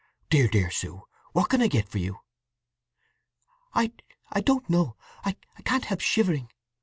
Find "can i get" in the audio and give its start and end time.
1.51-1.87